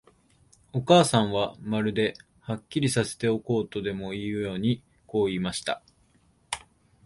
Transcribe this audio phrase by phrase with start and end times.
[0.73, 5.83] お母さんは、まるで、はっきりさせておこうとでもいうように、こう言いました。